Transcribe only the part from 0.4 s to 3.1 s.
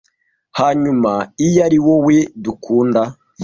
hanyuma iyo ariwowe dukunda